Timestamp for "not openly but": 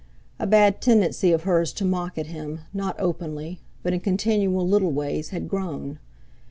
2.73-3.93